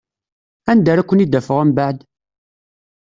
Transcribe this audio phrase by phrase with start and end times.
[0.71, 1.97] Anda ara ken-id-afeɣ umbeɛd?